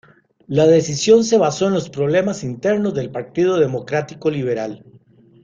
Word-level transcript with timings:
La 0.47 0.65
decisión 0.65 1.23
se 1.23 1.37
basó 1.37 1.67
en 1.67 1.75
los 1.75 1.91
problemas 1.91 2.43
internos 2.43 2.95
del 2.95 3.11
Partido 3.11 3.59
Democrático 3.59 4.31
Liberal. 4.31 4.83